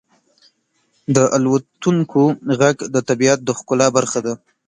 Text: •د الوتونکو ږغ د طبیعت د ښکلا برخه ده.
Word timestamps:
•د 1.15 1.17
الوتونکو 1.35 2.21
ږغ 2.59 2.77
د 2.93 2.95
طبیعت 3.09 3.39
د 3.43 3.49
ښکلا 3.57 3.87
برخه 3.97 4.19
ده. 4.25 4.33